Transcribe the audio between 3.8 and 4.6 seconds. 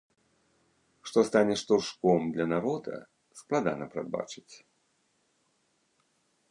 прадбачыць.